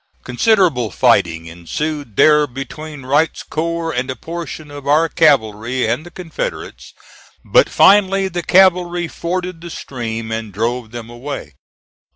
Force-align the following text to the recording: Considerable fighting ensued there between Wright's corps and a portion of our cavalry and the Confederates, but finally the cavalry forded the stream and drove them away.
Considerable 0.23 0.89
fighting 0.89 1.45
ensued 1.45 2.15
there 2.15 2.47
between 2.47 3.05
Wright's 3.05 3.43
corps 3.43 3.93
and 3.93 4.09
a 4.09 4.15
portion 4.15 4.71
of 4.71 4.87
our 4.87 5.07
cavalry 5.07 5.85
and 5.87 6.03
the 6.03 6.09
Confederates, 6.09 6.95
but 7.45 7.69
finally 7.69 8.27
the 8.27 8.41
cavalry 8.41 9.07
forded 9.07 9.61
the 9.61 9.69
stream 9.69 10.31
and 10.31 10.51
drove 10.53 10.89
them 10.89 11.07
away. 11.07 11.53